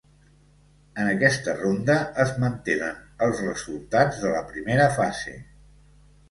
[1.01, 5.37] En aquesta ronda es mantenen els resultats de la primera fase.